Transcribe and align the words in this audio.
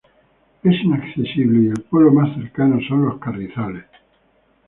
Es 0.63 0.81
inaccesible 0.81 1.59
y 1.61 1.67
el 1.67 1.81
pueblo 1.83 2.11
más 2.11 2.33
cercano 2.33 2.79
son 2.89 3.05
Los 3.05 3.19
Carrizales. 3.19 3.85